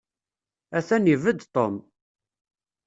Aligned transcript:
Atan 0.77 1.05
ibedd 1.13 1.41
Tom. 1.53 1.75